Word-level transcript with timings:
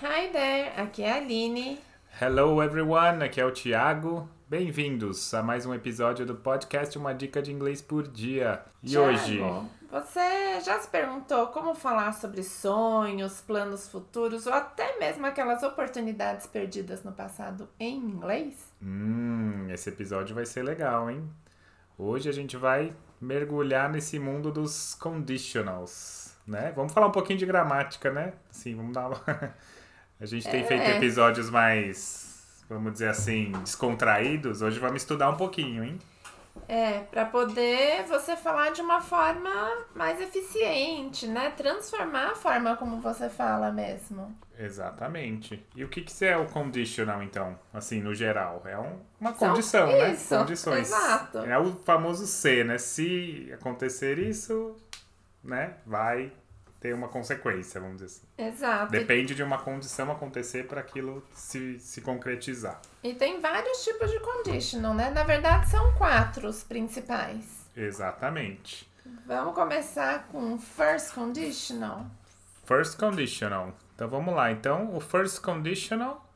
Hi 0.00 0.28
there, 0.30 0.80
aqui 0.80 1.02
é 1.02 1.14
a 1.14 1.16
Aline. 1.16 1.80
Hello 2.22 2.62
everyone, 2.62 3.24
aqui 3.24 3.40
é 3.40 3.44
o 3.44 3.50
Thiago. 3.50 4.28
Bem-vindos 4.48 5.34
a 5.34 5.42
mais 5.42 5.66
um 5.66 5.74
episódio 5.74 6.24
do 6.24 6.36
podcast 6.36 6.96
Uma 6.96 7.12
Dica 7.12 7.42
de 7.42 7.50
Inglês 7.50 7.82
por 7.82 8.06
Dia. 8.06 8.62
E 8.80 8.90
Thiago, 8.90 9.08
hoje? 9.08 9.40
Você 9.90 10.60
já 10.60 10.78
se 10.78 10.88
perguntou 10.88 11.48
como 11.48 11.74
falar 11.74 12.12
sobre 12.12 12.44
sonhos, 12.44 13.40
planos 13.40 13.88
futuros 13.88 14.46
ou 14.46 14.52
até 14.52 15.00
mesmo 15.00 15.26
aquelas 15.26 15.64
oportunidades 15.64 16.46
perdidas 16.46 17.02
no 17.02 17.10
passado 17.10 17.68
em 17.80 17.96
inglês? 17.96 18.72
Hum, 18.80 19.66
esse 19.70 19.88
episódio 19.88 20.36
vai 20.36 20.46
ser 20.46 20.62
legal, 20.62 21.10
hein? 21.10 21.28
Hoje 21.98 22.28
a 22.28 22.32
gente 22.32 22.56
vai 22.56 22.94
mergulhar 23.20 23.90
nesse 23.90 24.20
mundo 24.20 24.52
dos 24.52 24.94
conditionals, 24.94 26.29
né? 26.50 26.72
Vamos 26.74 26.92
falar 26.92 27.06
um 27.06 27.12
pouquinho 27.12 27.38
de 27.38 27.46
gramática, 27.46 28.10
né? 28.10 28.32
Sim, 28.50 28.74
vamos 28.76 28.92
dar 28.92 29.08
uma... 29.08 29.20
A 30.20 30.26
gente 30.26 30.46
tem 30.50 30.60
É. 30.62 30.66
feito 30.66 30.84
episódios 30.90 31.48
mais, 31.48 32.62
vamos 32.68 32.92
dizer 32.92 33.08
assim, 33.08 33.52
descontraídos. 33.64 34.60
Hoje 34.60 34.78
vamos 34.78 35.00
estudar 35.00 35.30
um 35.30 35.36
pouquinho, 35.36 35.82
hein? 35.82 35.98
É, 36.68 36.98
para 37.10 37.24
poder 37.24 38.04
você 38.06 38.36
falar 38.36 38.70
de 38.72 38.82
uma 38.82 39.00
forma 39.00 39.50
mais 39.94 40.20
eficiente, 40.20 41.26
né? 41.26 41.50
Transformar 41.56 42.32
a 42.32 42.34
forma 42.34 42.76
como 42.76 43.00
você 43.00 43.30
fala 43.30 43.70
mesmo. 43.72 44.36
Exatamente. 44.58 45.64
E 45.74 45.82
o 45.84 45.88
que, 45.88 46.02
que 46.02 46.24
é 46.24 46.36
o 46.36 46.44
conditional, 46.46 47.22
então? 47.22 47.58
Assim, 47.72 48.02
no 48.02 48.14
geral? 48.14 48.62
É 48.66 48.76
um- 48.78 48.98
uma 49.18 49.32
São- 49.34 49.48
condição, 49.48 49.86
né? 49.86 50.10
isso, 50.12 50.36
Condições. 50.36 50.88
exato. 50.90 51.38
É 51.38 51.58
o 51.58 51.72
famoso 51.76 52.26
se, 52.26 52.62
né? 52.64 52.76
Se 52.76 53.50
acontecer 53.54 54.18
isso, 54.18 54.76
né? 55.42 55.74
Vai 55.86 56.32
ter 56.80 56.94
uma 56.94 57.08
consequência, 57.08 57.80
vamos 57.80 57.98
dizer 57.98 58.06
assim. 58.06 58.26
Exato. 58.38 58.90
Depende 58.90 59.34
de 59.34 59.42
uma 59.42 59.58
condição 59.58 60.10
acontecer 60.10 60.66
para 60.66 60.80
aquilo 60.80 61.22
se, 61.34 61.78
se 61.78 62.00
concretizar. 62.00 62.80
E 63.02 63.14
tem 63.14 63.40
vários 63.40 63.84
tipos 63.84 64.10
de 64.10 64.18
conditional, 64.20 64.94
né? 64.94 65.10
Na 65.10 65.22
verdade, 65.22 65.68
são 65.68 65.92
quatro 65.94 66.48
os 66.48 66.64
principais. 66.64 67.66
Exatamente. 67.76 68.90
Vamos 69.26 69.54
começar 69.54 70.26
com 70.28 70.58
first 70.58 71.14
conditional. 71.14 72.06
First 72.64 72.98
conditional. 72.98 73.74
Então 73.94 74.08
vamos 74.08 74.34
lá. 74.34 74.50
Então, 74.50 74.96
o 74.96 75.00
first 75.00 75.40
conditional 75.40 76.26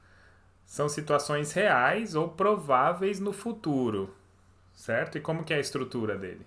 são 0.66 0.88
situações 0.88 1.52
reais 1.52 2.14
ou 2.14 2.28
prováveis 2.28 3.18
no 3.18 3.32
futuro. 3.32 4.14
Certo? 4.74 5.16
E 5.16 5.20
como 5.20 5.44
que 5.44 5.54
é 5.54 5.56
a 5.56 5.60
estrutura 5.60 6.18
dele? 6.18 6.44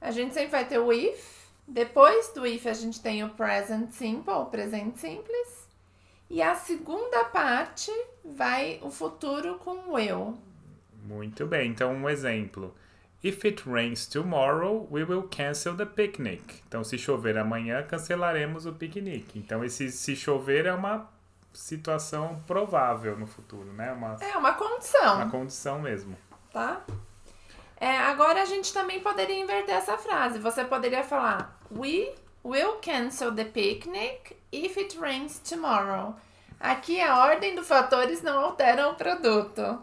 A 0.00 0.10
gente 0.10 0.34
sempre 0.34 0.50
vai 0.50 0.66
ter 0.66 0.78
o 0.78 0.92
if. 0.92 1.45
Depois 1.68 2.28
do 2.32 2.46
if, 2.46 2.66
a 2.66 2.72
gente 2.72 3.00
tem 3.00 3.24
o 3.24 3.30
present 3.30 3.90
simple, 3.90 4.32
o 4.32 4.46
presente 4.46 4.98
simples. 5.00 5.66
E 6.28 6.42
a 6.42 6.54
segunda 6.54 7.24
parte 7.24 7.90
vai 8.24 8.78
o 8.82 8.90
futuro 8.90 9.58
com 9.58 9.70
o 9.70 9.92
will. 9.94 10.38
Muito 11.04 11.46
bem. 11.46 11.70
Então, 11.70 11.92
um 11.92 12.08
exemplo. 12.08 12.74
If 13.22 13.44
it 13.44 13.68
rains 13.68 14.06
tomorrow, 14.06 14.86
we 14.90 15.02
will 15.04 15.28
cancel 15.28 15.76
the 15.76 15.86
picnic. 15.86 16.62
Então, 16.68 16.84
se 16.84 16.98
chover 16.98 17.36
amanhã, 17.38 17.82
cancelaremos 17.82 18.66
o 18.66 18.72
piquenique. 18.72 19.38
Então, 19.38 19.64
esse 19.64 19.90
se 19.90 20.14
chover 20.14 20.66
é 20.66 20.72
uma 20.72 21.08
situação 21.52 22.42
provável 22.46 23.16
no 23.16 23.26
futuro, 23.26 23.72
né? 23.72 23.92
Uma, 23.92 24.16
É 24.20 24.36
uma 24.36 24.52
condição, 24.52 25.16
uma 25.16 25.30
condição 25.30 25.80
mesmo. 25.80 26.16
tá? 26.52 26.82
É, 27.78 27.96
agora 27.98 28.42
a 28.42 28.46
gente 28.46 28.72
também 28.72 29.00
poderia 29.00 29.38
inverter 29.38 29.74
essa 29.74 29.98
frase. 29.98 30.38
Você 30.38 30.64
poderia 30.64 31.04
falar: 31.04 31.58
We 31.70 32.14
will 32.44 32.78
cancel 32.80 33.34
the 33.34 33.44
picnic 33.44 34.36
if 34.50 34.76
it 34.78 34.98
rains 34.98 35.38
tomorrow. 35.38 36.14
Aqui 36.58 37.00
a 37.00 37.24
ordem 37.24 37.54
dos 37.54 37.68
fatores 37.68 38.22
não 38.22 38.38
altera 38.38 38.88
o 38.88 38.94
produto. 38.94 39.78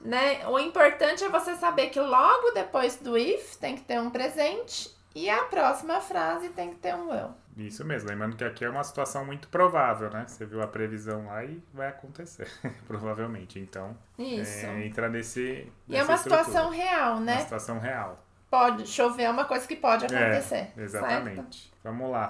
Né? 0.00 0.46
O 0.48 0.58
importante 0.58 1.24
é 1.24 1.28
você 1.28 1.54
saber 1.56 1.90
que 1.90 2.00
logo 2.00 2.50
depois 2.52 2.96
do 2.96 3.16
if 3.16 3.56
tem 3.56 3.76
que 3.76 3.82
ter 3.82 4.00
um 4.00 4.10
presente 4.10 4.90
e 5.14 5.28
a 5.28 5.44
próxima 5.44 6.00
frase 6.00 6.50
tem 6.50 6.70
que 6.70 6.76
ter 6.76 6.94
um 6.94 7.10
will. 7.10 7.39
Isso 7.56 7.84
mesmo. 7.84 8.08
Lembrando 8.08 8.36
que 8.36 8.44
aqui 8.44 8.64
é 8.64 8.70
uma 8.70 8.84
situação 8.84 9.24
muito 9.24 9.48
provável, 9.48 10.08
né? 10.10 10.24
Você 10.26 10.46
viu 10.46 10.62
a 10.62 10.66
previsão 10.66 11.26
lá 11.26 11.44
e 11.44 11.62
vai 11.74 11.88
acontecer, 11.88 12.48
provavelmente. 12.86 13.58
Então, 13.58 13.96
Isso. 14.18 14.64
é, 14.66 14.86
entra 14.86 15.08
nesse. 15.08 15.70
e 15.88 15.96
é 15.96 16.02
uma 16.02 16.14
estrutura. 16.14 16.44
situação 16.44 16.70
real, 16.70 17.12
Uma 17.16 17.20
né? 17.20 17.40
situação 17.40 17.78
real. 17.78 18.24
Pode 18.50 18.86
chover, 18.86 19.24
é 19.24 19.30
uma 19.30 19.44
coisa 19.44 19.66
que 19.66 19.76
pode 19.76 20.06
acontecer. 20.06 20.26
É, 20.36 20.40
certo? 20.42 20.78
exatamente. 20.80 21.72
Vamos 21.84 22.10
lá. 22.10 22.28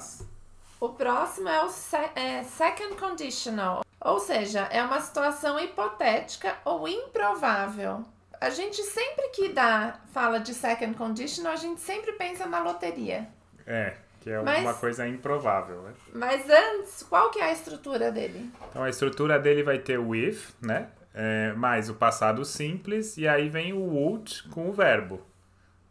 O 0.81 0.89
próximo 0.91 1.49
é 1.49 1.63
o 1.65 1.69
se- 1.69 2.11
é 2.15 2.43
second 2.43 2.95
conditional, 2.97 3.85
ou 4.01 4.19
seja, 4.19 4.61
é 4.71 4.83
uma 4.83 5.01
situação 5.01 5.59
hipotética 5.61 6.57
ou 6.65 6.89
improvável. 6.89 8.05
A 8.41 8.49
gente 8.51 8.83
sempre 8.83 9.29
que 9.29 9.51
dá 9.51 10.01
fala 10.13 10.41
de 10.41 10.55
second 10.55 10.95
conditional, 10.97 11.53
a 11.53 11.57
gente 11.57 11.81
sempre 11.81 12.13
pensa 12.13 12.47
na 12.47 12.61
loteria. 12.61 13.29
É, 13.67 13.95
que 14.21 14.31
é 14.31 14.41
Mas- 14.43 14.63
uma 14.63 14.75
coisa 14.75 15.07
improvável, 15.09 15.83
né? 15.83 15.93
Mas 16.15 16.49
antes, 16.49 17.03
qual 17.03 17.31
que 17.31 17.39
é 17.41 17.45
a 17.45 17.53
estrutura 17.53 18.13
dele? 18.13 18.51
Então 18.69 18.83
a 18.83 18.89
estrutura 18.91 19.39
dele 19.39 19.63
vai 19.63 19.79
ter 19.79 19.99
o 19.99 20.15
if, 20.15 20.51
né? 20.61 20.89
É, 21.13 21.53
mais 21.55 21.89
o 21.91 21.95
passado 21.95 22.45
simples, 22.45 23.17
e 23.17 23.27
aí 23.27 23.49
vem 23.49 23.73
o 23.73 23.81
would 23.81 24.45
com 24.51 24.69
o 24.69 24.73
verbo. 24.73 25.21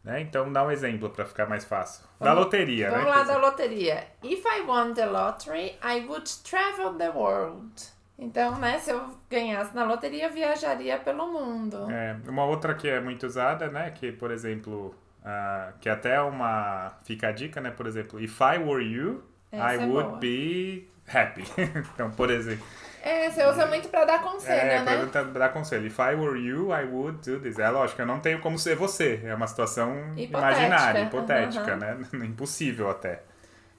Né? 0.02 0.22
Então 0.22 0.52
dá 0.52 0.64
um 0.66 0.72
exemplo 0.72 1.10
para 1.10 1.26
ficar 1.26 1.46
mais 1.48 1.66
fácil. 1.66 2.06
Da 2.20 2.28
Vamos- 2.30 2.46
loteria, 2.46 2.90
Vamos 2.90 3.06
né? 3.06 3.12
lá 3.12 3.26
Quer 3.26 3.34
da 3.34 3.38
loteria. 3.38 4.08
If 4.24 4.46
I 4.46 4.62
won 4.62 4.94
the 4.94 5.06
lottery, 5.06 5.78
I 5.84 6.06
would 6.08 6.30
travel 6.44 6.94
the 6.94 7.10
world. 7.10 7.70
Então, 8.18 8.58
né, 8.60 8.80
se 8.80 8.92
eu 8.92 9.02
ganhasse 9.30 9.76
na 9.76 9.84
loteria, 9.86 10.26
eu 10.28 10.32
viajaria 10.34 10.98
pelo 11.00 11.28
mundo. 11.32 11.90
É, 11.92 12.16
uma 12.28 12.46
outra 12.46 12.74
que 12.74 12.88
é 12.88 13.00
muito 13.02 13.26
usada, 13.26 13.68
né? 13.70 13.92
Que, 13.92 14.12
por 14.12 14.32
exemplo, 14.32 14.96
ah, 15.24 15.72
que 15.82 15.90
até 15.90 16.16
é 16.16 16.22
uma. 16.22 16.94
Fica 17.04 17.28
a 17.30 17.32
dica, 17.32 17.60
né? 17.62 17.72
Por 17.72 17.86
exemplo, 17.88 18.20
if 18.22 18.40
I 18.42 18.58
were 18.58 18.84
you, 18.84 19.24
Essa 19.52 19.74
I 19.74 19.76
é 19.76 19.86
would 19.86 20.10
boa. 20.10 20.20
be 20.20 20.88
happy. 21.14 21.44
então, 21.94 22.12
por 22.12 22.30
exemplo. 22.30 22.66
É, 23.02 23.30
você 23.32 23.46
usa 23.46 23.66
muito 23.66 23.88
pra 23.88 24.04
dar 24.04 24.22
conselho, 24.22 24.60
É, 24.60 24.84
né? 24.84 24.86
pergunta 24.98 25.24
dar 25.24 25.50
conselho. 25.50 25.88
If 25.88 25.98
I 26.00 26.16
were 26.16 26.38
you, 26.38 26.74
I 26.74 26.84
would 26.84 27.20
do 27.30 27.40
this. 27.40 27.58
É 27.58 27.70
lógico, 27.70 28.02
eu 28.02 28.06
não 28.06 28.20
tenho 28.20 28.40
como 28.42 28.60
ser 28.60 28.76
você. 28.76 29.22
É 29.24 29.34
uma 29.34 29.48
situação 29.48 29.96
Hipotética. 30.18 30.38
imaginária, 30.38 31.02
hipotética, 31.04 31.72
Aham. 31.72 31.78
né? 31.78 31.98
Impossível 32.26 32.90
até. 32.90 33.22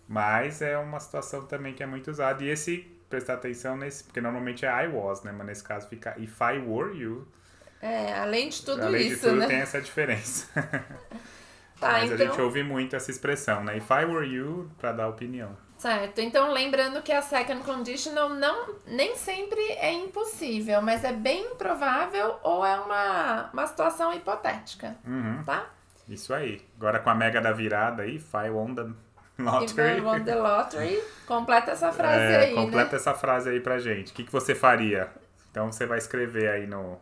Mas 0.08 0.62
é 0.62 0.76
uma 0.78 0.98
situação 0.98 1.44
também 1.46 1.74
que 1.74 1.82
é 1.82 1.86
muito 1.86 2.10
usada. 2.10 2.42
E 2.42 2.48
esse, 2.48 2.78
prestar 3.10 3.34
atenção 3.34 3.76
nesse, 3.76 4.04
porque 4.04 4.20
normalmente 4.22 4.64
é 4.64 4.84
I 4.84 4.88
was, 4.88 5.22
né? 5.22 5.32
Mas 5.36 5.46
nesse 5.46 5.64
caso 5.64 5.86
fica 5.88 6.14
If 6.18 6.40
I 6.40 6.58
were 6.58 6.96
you. 6.96 7.28
É, 7.82 8.12
além 8.18 8.48
de 8.50 8.62
tudo 8.62 8.84
Além 8.84 9.06
isso, 9.08 9.14
de 9.16 9.20
tudo, 9.20 9.36
né? 9.36 9.46
tem 9.46 9.56
essa 9.60 9.80
diferença. 9.80 10.46
Tá, 11.80 11.92
Mas 11.92 12.10
a 12.10 12.14
então, 12.14 12.26
gente 12.26 12.40
ouve 12.42 12.62
muito 12.62 12.94
essa 12.94 13.10
expressão, 13.10 13.64
né? 13.64 13.78
If 13.78 13.88
I 13.90 14.04
were 14.04 14.26
you, 14.26 14.70
pra 14.78 14.92
dar 14.92 15.08
opinião. 15.08 15.56
certo. 15.78 16.20
Então, 16.20 16.52
lembrando 16.52 17.00
que 17.02 17.10
a 17.10 17.22
second 17.22 17.64
conditional 17.64 18.28
não, 18.28 18.74
nem 18.86 19.16
sempre 19.16 19.58
é 19.78 19.90
impossível, 19.90 20.82
mas 20.82 21.04
é 21.04 21.12
bem 21.14 21.52
improvável 21.52 22.38
ou 22.42 22.66
é 22.66 22.78
uma, 22.78 23.48
uma 23.50 23.66
situação 23.66 24.12
hipotética, 24.12 24.94
Uhum, 25.06 25.42
tá? 25.42 25.70
isso 26.06 26.34
aí. 26.34 26.60
Agora 26.76 26.98
com 26.98 27.08
a 27.08 27.14
mega 27.14 27.40
da 27.40 27.50
virada 27.52 28.02
aí, 28.02 28.16
If 28.16 28.34
I 28.34 28.50
won 28.50 28.74
the 28.74 28.82
If 28.82 28.94
lottery. 29.38 29.96
I 29.96 30.00
won 30.02 30.22
the 30.22 30.34
lottery, 30.34 31.02
completa 31.26 31.70
essa 31.70 31.90
frase 31.92 32.24
É, 32.24 32.36
aí, 32.40 32.54
completa 32.54 32.90
né? 32.90 32.96
essa 32.96 33.14
frase 33.14 33.48
aí 33.48 33.60
pra 33.60 33.78
gente. 33.78 34.12
O 34.12 34.14
que, 34.14 34.24
que 34.24 34.32
você 34.32 34.54
faria? 34.54 35.08
Então 35.50 35.72
você 35.72 35.86
vai 35.86 35.96
escrever 35.96 36.50
aí 36.50 36.66
no, 36.66 37.00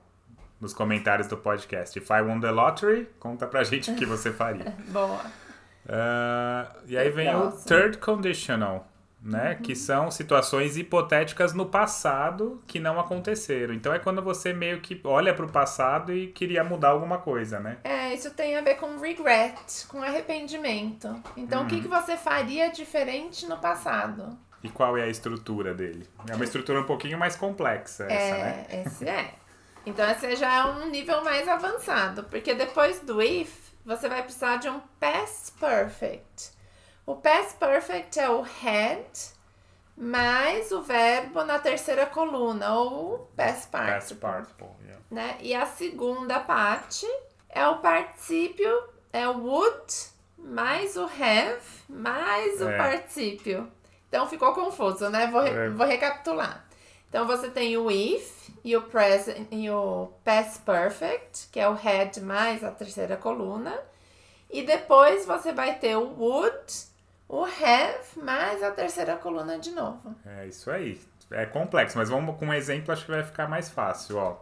nos 0.60 0.72
comentários 0.74 1.28
do 1.28 1.36
podcast. 1.36 1.98
If 1.98 2.10
I 2.10 2.20
won 2.22 2.41
the 2.41 2.50
lottery, 2.50 3.08
conta 3.19 3.46
pra 3.46 3.62
gente 3.64 3.91
o 3.91 3.94
que 3.96 4.04
você 4.06 4.32
faria. 4.32 4.74
Boa. 4.88 5.20
Ah, 5.88 6.69
e 6.86 6.96
aí 6.98 7.10
vem 7.10 7.28
o 7.34 7.41
Próximo. 7.41 7.64
third 7.66 7.98
conditional, 7.98 8.86
né? 9.22 9.54
Que 9.62 9.74
são 9.74 10.10
situações 10.10 10.77
hipotéticas 10.77 11.54
no 11.54 11.66
passado 11.66 12.62
que 12.66 12.78
não 12.78 13.00
aconteceram. 13.00 13.72
Então 13.72 13.92
é 13.94 13.98
quando 13.98 14.21
você 14.21 14.53
meio 14.53 14.80
que 14.80 15.00
olha 15.04 15.33
pro 15.33 15.48
passado 15.48 16.12
e 16.12 16.27
queria 16.28 16.62
mudar 16.62 16.88
alguma 16.91 17.18
coisa, 17.18 17.59
né? 17.59 17.78
É, 17.84 18.12
isso 18.12 18.30
tem 18.34 18.56
a 18.56 18.60
ver 18.60 18.74
com 18.74 18.98
regret, 18.98 19.86
com 19.88 20.03
arrependimento. 20.03 21.22
Então, 21.36 21.60
o 21.60 21.62
Uhum. 21.62 21.68
que, 21.68 21.80
que 21.80 21.88
você 21.88 22.16
faria 22.16 22.68
diferente 22.71 23.47
no 23.47 23.56
passado? 23.56 24.36
E 24.62 24.68
qual 24.68 24.97
é 24.97 25.04
a 25.04 25.09
estrutura 25.09 25.72
dele? 25.72 26.04
É 26.28 26.34
uma 26.34 26.44
estrutura 26.44 26.80
um 26.80 26.84
pouquinho 26.84 27.16
mais 27.18 27.36
complexa 27.36 28.04
essa, 28.04 28.15
é, 28.36 28.42
né? 28.42 28.66
esse 28.84 29.09
é. 29.09 29.33
Então, 29.88 30.08
esse 30.10 30.36
já 30.36 30.54
é 30.54 30.64
um 30.64 30.86
nível 30.90 31.24
mais 31.24 31.48
avançado, 31.48 32.24
porque 32.24 32.54
depois 32.54 33.00
do 33.00 33.22
if, 33.22 33.72
você 33.84 34.08
vai 34.08 34.22
precisar 34.22 34.56
de 34.56 34.68
um 34.68 34.80
past 35.00 35.52
perfect. 35.52 36.50
O 37.06 37.16
past 37.16 37.54
perfect 37.58 38.20
é 38.20 38.28
o 38.28 38.42
had 38.42 39.08
mais 39.96 40.70
o 40.70 40.82
verbo 40.82 41.42
na 41.42 41.58
terceira 41.58 42.06
coluna, 42.06 42.72
ou 42.74 43.30
past 43.34 43.68
Past 43.68 44.14
participle. 44.14 44.20
participle, 44.20 44.68
yeah. 44.84 45.02
Né? 45.10 45.36
E 45.40 45.54
a 45.54 45.64
segunda 45.66 46.38
parte 46.38 47.06
é 47.48 47.66
o 47.66 47.78
particípio, 47.78 48.70
é 49.12 49.26
o 49.26 49.38
would 49.38 49.92
mais 50.36 50.96
o 50.96 51.04
have 51.04 51.60
mais 51.88 52.60
o 52.60 52.68
É. 52.68 52.76
particípio. 52.76 53.72
Então 54.08 54.28
ficou 54.28 54.52
confuso, 54.54 55.08
né? 55.10 55.26
Vou, 55.28 55.42
É. 55.42 55.68
vou 55.70 55.86
recapitular. 55.86 56.64
Então 57.09 57.27
você 57.27 57.51
tem 57.51 57.77
o 57.77 57.91
if 57.91 58.51
e 58.63 58.77
o 58.77 58.83
present 58.83 59.49
e 59.51 59.71
o 59.71 60.13
past 60.25 60.60
perfect, 60.60 61.49
que 61.51 61.59
é 61.59 61.69
o 61.69 61.72
had 61.72 62.21
mais 62.21 62.63
a 62.63 62.71
terceira 62.71 63.16
coluna. 63.16 63.78
E 64.51 64.63
depois 64.63 65.27
você 65.27 65.53
vai 65.53 65.78
ter 65.78 65.97
o 65.97 66.15
would, 66.19 66.72
o 67.28 67.45
have 67.45 68.21
mais 68.22 68.63
a 68.63 68.71
terceira 68.71 69.16
coluna 69.16 69.59
de 69.59 69.71
novo. 69.71 70.15
É 70.25 70.47
isso 70.47 70.71
aí. 70.71 71.01
É 71.31 71.45
complexo, 71.45 71.99
mas 71.99 72.09
vamos 72.09 72.39
com 72.39 72.47
um 72.47 72.55
exemplo, 72.55 72.93
acho 72.93 73.05
que 73.05 73.10
vai 73.10 73.22
ficar 73.22 73.49
mais 73.49 73.69
fácil, 73.69 74.16
ó. 74.16 74.37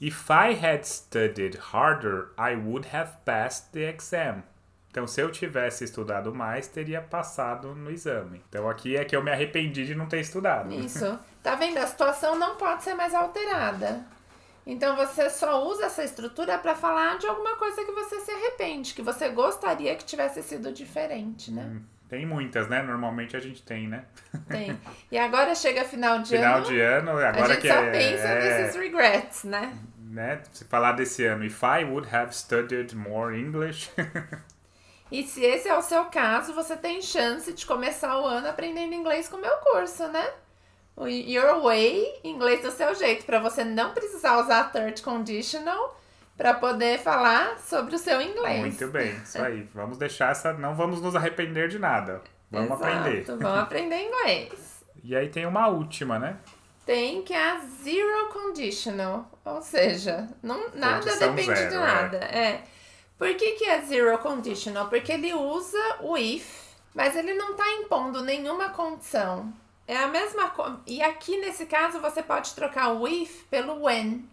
If 0.00 0.28
I 0.28 0.52
had 0.54 0.84
studied 0.84 1.58
harder, 1.72 2.30
I 2.38 2.54
would 2.56 2.88
have 2.92 3.12
passed 3.24 3.72
the 3.72 3.88
exam. 3.88 4.42
Então, 4.94 5.08
se 5.08 5.20
eu 5.20 5.28
tivesse 5.28 5.82
estudado 5.82 6.32
mais, 6.32 6.68
teria 6.68 7.00
passado 7.00 7.74
no 7.74 7.90
exame. 7.90 8.40
Então, 8.48 8.70
aqui 8.70 8.96
é 8.96 9.04
que 9.04 9.16
eu 9.16 9.24
me 9.24 9.32
arrependi 9.32 9.84
de 9.84 9.92
não 9.92 10.06
ter 10.06 10.20
estudado. 10.20 10.72
Isso. 10.72 11.18
Tá 11.42 11.56
vendo? 11.56 11.76
A 11.76 11.86
situação 11.86 12.38
não 12.38 12.56
pode 12.56 12.82
ser 12.82 12.94
mais 12.94 13.12
alterada. 13.12 14.02
Então 14.66 14.96
você 14.96 15.28
só 15.28 15.62
usa 15.62 15.84
essa 15.84 16.02
estrutura 16.02 16.56
para 16.56 16.74
falar 16.74 17.18
de 17.18 17.26
alguma 17.26 17.54
coisa 17.56 17.84
que 17.84 17.92
você 17.92 18.18
se 18.20 18.30
arrepende, 18.30 18.94
que 18.94 19.02
você 19.02 19.28
gostaria 19.28 19.94
que 19.94 20.06
tivesse 20.06 20.42
sido 20.42 20.72
diferente, 20.72 21.52
né? 21.52 21.82
Tem 22.08 22.24
muitas, 22.24 22.66
né? 22.66 22.82
Normalmente 22.82 23.36
a 23.36 23.40
gente 23.40 23.62
tem, 23.62 23.86
né? 23.86 24.06
Tem. 24.48 24.80
E 25.12 25.18
agora 25.18 25.54
chega 25.54 25.84
final 25.84 26.20
de 26.20 26.30
Final 26.30 26.56
ano, 26.56 26.64
de 26.64 26.80
ano, 26.80 27.10
a 27.10 27.28
agora 27.28 27.48
gente 27.48 27.60
que 27.60 27.68
só 27.68 27.74
é, 27.74 27.90
pensa 27.90 28.26
é, 28.26 28.62
nesses 28.62 28.76
regrets, 28.80 29.44
né? 29.44 29.76
né? 29.98 30.40
Se 30.50 30.64
falar 30.64 30.92
desse 30.92 31.26
ano, 31.26 31.44
if 31.44 31.62
I 31.62 31.84
would 31.84 32.08
have 32.10 32.34
studied 32.34 32.96
more 32.96 33.38
English, 33.38 33.90
E 35.10 35.22
se 35.22 35.44
esse 35.44 35.68
é 35.68 35.76
o 35.76 35.82
seu 35.82 36.06
caso, 36.06 36.54
você 36.54 36.76
tem 36.76 37.00
chance 37.02 37.52
de 37.52 37.66
começar 37.66 38.18
o 38.18 38.24
ano 38.24 38.48
aprendendo 38.48 38.94
inglês 38.94 39.28
com 39.28 39.36
o 39.36 39.40
meu 39.40 39.56
curso, 39.58 40.08
né? 40.08 40.26
O 40.96 41.06
Your 41.06 41.60
Way, 41.62 42.20
inglês 42.24 42.62
do 42.62 42.70
seu 42.70 42.94
jeito, 42.94 43.24
para 43.26 43.40
você 43.40 43.64
não 43.64 43.92
precisar 43.92 44.38
usar 44.38 44.72
third 44.72 45.02
conditional 45.02 46.00
para 46.36 46.54
poder 46.54 46.98
falar 46.98 47.58
sobre 47.58 47.94
o 47.94 47.98
seu 47.98 48.20
inglês. 48.20 48.60
muito 48.60 48.88
bem, 48.88 49.14
isso 49.22 49.40
aí. 49.40 49.68
Vamos 49.74 49.98
deixar 49.98 50.30
essa, 50.30 50.52
não 50.52 50.74
vamos 50.74 51.00
nos 51.00 51.14
arrepender 51.14 51.68
de 51.68 51.78
nada. 51.78 52.22
Vamos 52.50 52.70
Exato, 52.70 52.84
aprender. 52.84 53.24
Vamos 53.24 53.44
aprender 53.60 54.02
inglês. 54.02 54.84
E 55.02 55.14
aí 55.14 55.28
tem 55.28 55.46
uma 55.46 55.68
última, 55.68 56.18
né? 56.18 56.38
Tem 56.86 57.22
que 57.22 57.32
é 57.32 57.50
a 57.50 57.58
zero 57.82 58.28
conditional, 58.32 59.30
ou 59.44 59.62
seja, 59.62 60.28
não, 60.42 60.70
nada 60.74 60.98
Condição 60.98 61.34
depende 61.34 61.58
zero, 61.58 61.70
de 61.70 61.76
é. 61.76 61.78
nada. 61.78 62.16
É. 62.18 62.64
Por 63.18 63.34
que, 63.36 63.52
que 63.52 63.64
é 63.64 63.80
zero 63.82 64.18
conditional? 64.18 64.88
Porque 64.88 65.12
ele 65.12 65.32
usa 65.32 65.98
o 66.00 66.16
if, 66.16 66.74
mas 66.94 67.16
ele 67.16 67.34
não 67.34 67.52
está 67.52 67.68
impondo 67.72 68.22
nenhuma 68.22 68.70
condição. 68.70 69.52
É 69.86 69.96
a 69.96 70.08
mesma 70.08 70.50
coisa. 70.50 70.80
E 70.86 71.02
aqui 71.02 71.38
nesse 71.38 71.66
caso 71.66 72.00
você 72.00 72.22
pode 72.22 72.54
trocar 72.54 72.92
o 72.92 73.06
if 73.06 73.44
pelo 73.44 73.84
when. 73.84 74.28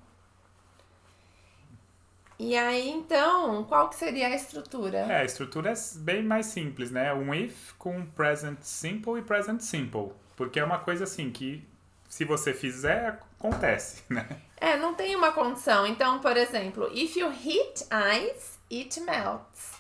E 2.40 2.58
aí 2.58 2.90
então, 2.90 3.64
qual 3.66 3.88
que 3.90 3.96
seria 3.96 4.28
a 4.28 4.36
estrutura? 4.36 4.98
É, 4.98 5.22
a 5.22 5.26
estrutura 5.26 5.72
é 5.72 5.76
bem 5.98 6.24
mais 6.24 6.48
simples, 6.48 6.90
né? 6.90 7.14
Um 7.14 7.34
if 7.36 7.74
com 7.78 8.04
present 8.06 8.60
simple 8.62 9.20
e 9.20 9.22
present 9.22 9.62
simple. 9.62 10.12
Porque 10.36 10.60
é 10.60 10.64
uma 10.64 10.80
coisa 10.80 11.04
assim 11.04 11.30
que 11.30 11.64
se 12.12 12.26
você 12.26 12.54
fizer, 12.54 13.18
acontece, 13.40 14.04
né? 14.12 14.28
É, 14.58 14.76
não 14.76 14.94
tem 14.94 15.16
uma 15.16 15.32
condição. 15.32 15.88
Então, 15.88 16.20
por 16.20 16.36
exemplo, 16.36 16.90
if 16.94 17.16
you 17.16 17.32
heat 17.32 17.86
ice, 18.20 18.60
it 18.70 19.00
melts. 19.00 19.80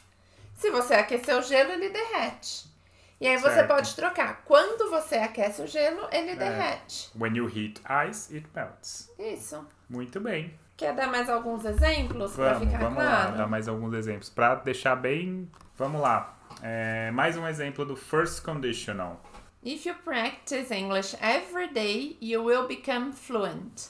Se 0.56 0.72
você 0.72 0.94
aquecer 0.96 1.38
o 1.38 1.42
gelo, 1.42 1.74
ele 1.74 1.90
derrete. 1.90 2.72
E 3.20 3.28
aí 3.28 3.36
você 3.38 3.56
Certo. 3.56 3.68
pode 3.68 3.96
trocar. 3.96 4.44
Quando 4.46 4.90
você 4.90 5.16
aquece 5.18 5.62
o 5.62 5.68
gelo, 5.68 6.08
É. 6.10 6.20
ele 6.20 6.36
derrete. 6.38 7.12
When 7.20 7.36
you 7.36 7.48
heat 7.50 7.82
ice, 8.10 8.34
it 8.34 8.48
melts. 8.56 9.12
Isso. 9.20 9.64
Muito 9.90 10.20
bem. 10.22 10.58
Quer 10.78 10.96
dar 10.96 11.08
mais 11.08 11.30
alguns 11.30 11.66
exemplos 11.66 12.32
para 12.34 12.54
Vamos, 12.54 12.68
ficar 12.68 12.80
vamos 12.84 12.98
lá, 13.04 13.22
claro? 13.24 13.38
dar 13.38 13.48
mais 13.48 13.68
alguns 13.68 13.94
exemplos. 13.94 14.30
Para 14.30 14.56
deixar 14.56 14.96
bem. 14.96 15.52
Vamos 15.78 16.02
lá. 16.02 16.36
É, 16.64 17.12
mais 17.12 17.36
um 17.38 17.46
exemplo 17.48 17.86
do 17.86 17.96
first 17.96 18.42
conditional. 18.42 19.22
If 19.64 19.86
you 19.86 19.94
practice 20.04 20.72
English 20.72 21.16
every 21.22 21.72
day, 21.72 22.18
you 22.20 22.44
will 22.44 22.68
become 22.68 23.14
fluent. 23.14 23.90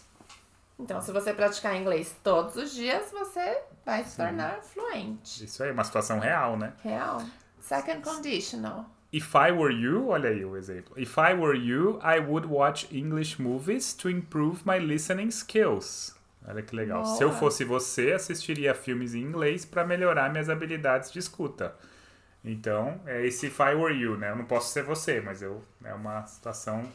Então, 0.77 0.99
se 0.99 1.11
você 1.13 1.33
praticar 1.33 1.75
inglês 1.75 2.13
todos 2.21 2.57
os 2.57 2.73
dias, 2.73 3.09
você 3.11 3.61
vai 3.85 4.03
se 4.03 4.17
tornar 4.17 4.61
fluente. 4.63 5.45
Isso 5.45 5.63
aí, 5.63 5.69
é 5.69 5.71
uma 5.71 5.85
situação 5.85 6.19
real, 6.19 6.57
né? 6.57 6.73
Real. 6.83 7.21
Second 7.61 8.01
conditional. 8.01 8.85
If 9.13 9.33
I 9.33 9.51
were 9.51 9.73
you, 9.73 10.09
olha 10.09 10.29
aí 10.29 10.43
o 10.43 10.57
exemplo. 10.57 10.99
If 10.99 11.15
I 11.17 11.33
were 11.33 11.57
you, 11.57 11.99
I 12.03 12.19
would 12.19 12.47
watch 12.47 12.87
English 12.91 13.41
movies 13.41 13.93
to 13.93 14.09
improve 14.09 14.63
my 14.65 14.77
listening 14.77 15.27
skills. 15.27 16.15
Olha 16.45 16.61
que 16.61 16.75
legal. 16.75 17.05
Se 17.05 17.23
eu 17.23 17.29
Boa. 17.29 17.39
fosse 17.39 17.63
você, 17.63 18.11
assistiria 18.11 18.73
filmes 18.73 19.13
em 19.13 19.21
inglês 19.21 19.63
para 19.63 19.85
melhorar 19.85 20.29
minhas 20.31 20.49
habilidades 20.49 21.11
de 21.11 21.19
escuta. 21.19 21.75
Então, 22.43 22.99
é 23.05 23.25
esse 23.25 23.47
if 23.47 23.59
I 23.59 23.75
were 23.75 23.93
you, 23.93 24.17
né? 24.17 24.31
Eu 24.31 24.35
não 24.35 24.45
posso 24.45 24.71
ser 24.73 24.83
você, 24.83 25.21
mas 25.21 25.41
eu 25.41 25.63
é 25.83 25.93
uma 25.93 26.25
situação 26.25 26.91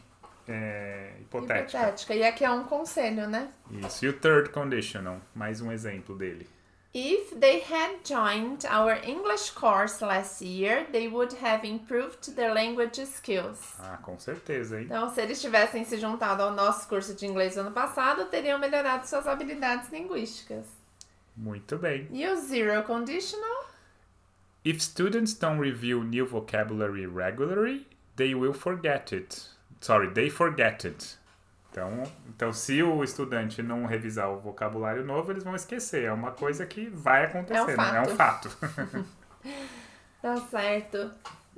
é, 0.49 1.13
hipotética. 1.21 1.79
Hipotética. 1.79 2.15
E 2.15 2.25
aqui 2.25 2.45
é 2.45 2.51
um 2.51 2.65
conselho, 2.65 3.29
né? 3.29 3.49
Isso. 3.71 4.05
E 4.05 4.09
o 4.09 4.13
third 4.13 4.51
conditional, 4.51 5.19
mais 5.35 5.61
um 5.61 5.71
exemplo 5.71 6.17
dele. 6.17 6.49
If 6.99 7.39
they 7.39 7.63
had 7.63 7.99
joined 8.05 8.67
our 8.67 8.99
English 9.07 9.53
course 9.53 10.03
last 10.03 10.43
year, 10.43 10.87
they 10.93 11.09
would 11.09 11.37
have 11.45 11.67
improved 11.67 12.35
their 12.35 12.55
language 12.55 12.99
skills. 13.03 13.75
Ah, 13.79 13.99
com 13.99 14.19
certeza, 14.19 14.79
hein? 14.79 14.87
Então, 14.87 15.11
se 15.11 15.21
eles 15.21 15.39
tivessem 15.39 15.85
se 15.85 15.99
juntado 15.99 16.43
ao 16.43 16.53
nosso 16.53 16.89
curso 16.89 17.15
de 17.15 17.27
inglês 17.27 17.59
ano 17.59 17.71
passado, 17.71 18.25
teriam 18.31 18.59
melhorado 18.59 19.07
suas 19.07 19.27
habilidades 19.27 19.91
linguísticas. 19.91 20.65
Muito 21.37 21.77
bem. 21.77 22.09
E 22.11 22.27
o 22.27 22.37
zero 22.37 22.83
conditional? 22.85 23.56
If 24.67 24.83
students 24.83 25.33
don't 25.33 25.61
review 25.61 26.03
new 26.03 26.27
vocabulary 26.27 27.07
regularly, 27.07 27.87
they 28.17 28.35
will 28.35 28.53
forget 28.53 29.13
it. 29.13 29.41
Sorry, 29.81 30.09
they 30.09 30.29
forget 30.29 30.85
it. 30.85 31.19
Então, 31.71 32.03
então, 32.29 32.53
se 32.53 32.83
o 32.83 33.05
estudante 33.05 33.63
não 33.63 33.87
revisar 33.87 34.29
o 34.29 34.41
vocabulário 34.41 35.05
novo, 35.05 35.31
eles 35.31 35.45
vão 35.45 35.55
esquecer. 35.55 36.07
É 36.07 36.13
uma 36.13 36.33
coisa 36.33 36.67
que 36.67 36.89
vai 36.89 37.27
acontecer, 37.27 37.61
É 37.61 37.63
um 37.75 37.77
né? 37.77 37.97
É 37.97 38.01
um 38.01 38.17
fato. 38.17 38.51
Tá 40.21 40.37
certo. 40.51 41.13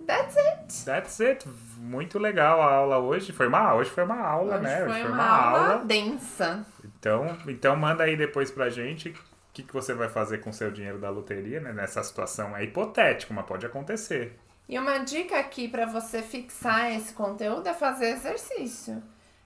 That's 0.06 0.36
it. 0.36 0.84
That's 0.84 1.20
it. 1.20 1.48
Muito 1.78 2.18
legal 2.18 2.60
a 2.60 2.74
aula 2.74 2.98
hoje. 2.98 3.32
Foi 3.32 3.48
uma, 3.48 3.72
hoje 3.74 3.88
foi 3.88 4.04
uma 4.04 4.20
aula, 4.20 4.56
Hoje 4.56 4.64
né? 4.64 4.84
foi 4.84 5.10
uma, 5.10 5.26
aula, 5.26 5.84
densa. 5.86 6.66
Então, 6.84 7.38
então 7.46 7.74
manda 7.74 8.04
aí 8.04 8.14
depois 8.14 8.50
pra 8.50 8.68
gente 8.68 9.14
que, 9.58 9.64
que 9.64 9.74
você 9.74 9.92
vai 9.92 10.08
fazer 10.08 10.38
com 10.38 10.50
o 10.50 10.52
seu 10.52 10.70
dinheiro 10.70 11.00
da 11.00 11.10
loteria, 11.10 11.60
né? 11.60 11.72
Nessa 11.72 12.00
situação 12.02 12.56
é 12.56 12.62
hipotético, 12.62 13.34
mas 13.34 13.44
pode 13.44 13.66
acontecer. 13.66 14.38
E 14.68 14.78
uma 14.78 14.98
dica 14.98 15.36
aqui 15.38 15.66
para 15.66 15.84
você 15.86 16.22
fixar 16.22 16.94
esse 16.94 17.12
conteúdo 17.12 17.66
é 17.66 17.74
fazer 17.74 18.10
exercício. 18.10 19.02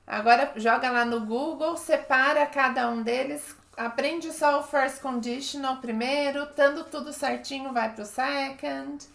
Agora 0.07 0.53
joga 0.57 0.91
lá 0.91 1.07
no 1.07 1.25
Google, 1.25 1.77
separa 1.77 2.45
cada 2.45 2.91
um 2.91 3.03
deles, 3.03 3.57
aprende 3.77 4.33
só 4.33 4.61
o 4.61 4.63
first 4.63 5.01
conditional 5.01 5.79
primeiro, 5.79 6.43
estando 6.43 6.85
tudo 6.85 7.13
certinho, 7.13 7.73
vai 7.73 7.95
pro 7.95 8.05
second. 8.05 9.07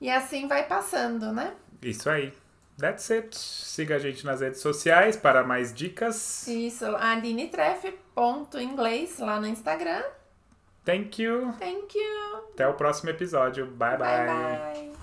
E 0.00 0.10
assim 0.10 0.46
vai 0.46 0.66
passando, 0.66 1.32
né? 1.32 1.54
Isso 1.80 2.10
aí. 2.10 2.32
That's 2.78 3.10
it. 3.10 3.34
Siga 3.34 3.96
a 3.96 3.98
gente 3.98 4.26
nas 4.26 4.42
redes 4.42 4.60
sociais 4.60 5.16
para 5.16 5.42
mais 5.42 5.72
dicas. 5.72 6.46
Isso, 6.46 6.84
alinetreff.inglês 6.84 9.18
lá 9.18 9.40
no 9.40 9.46
Instagram. 9.46 10.02
Thank 10.86 11.18
you. 11.18 11.52
Thank 11.58 11.98
you. 11.98 12.36
Até 12.54 12.66
o 12.66 12.74
próximo 12.74 13.10
episódio. 13.10 13.66
bye. 13.66 13.96
bye. 13.98 14.26
bye. 14.26 14.95